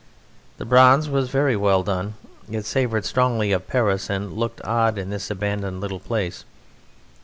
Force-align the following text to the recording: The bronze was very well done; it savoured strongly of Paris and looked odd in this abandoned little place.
The 0.57 0.65
bronze 0.65 1.07
was 1.07 1.29
very 1.29 1.55
well 1.55 1.83
done; 1.83 2.15
it 2.49 2.65
savoured 2.65 3.05
strongly 3.05 3.51
of 3.51 3.67
Paris 3.67 4.09
and 4.09 4.33
looked 4.33 4.59
odd 4.65 4.97
in 4.97 5.11
this 5.11 5.29
abandoned 5.29 5.79
little 5.79 5.99
place. 5.99 6.43